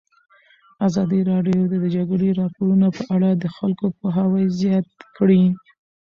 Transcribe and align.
ازادي 0.87 1.19
راډیو 1.31 1.61
د 1.67 1.73
د 1.83 1.85
جګړې 1.95 2.29
راپورونه 2.41 2.87
په 2.97 3.03
اړه 3.15 3.29
د 3.33 3.45
خلکو 3.55 3.85
پوهاوی 3.97 4.45
زیات 4.59 4.87
کړی. 5.17 5.43